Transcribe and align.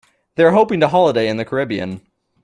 They 0.33 0.43
are 0.45 0.49
hoping 0.51 0.79
to 0.79 0.87
holiday 0.87 1.27
in 1.29 1.37
the 1.37 1.45
Caribbean. 1.45 2.01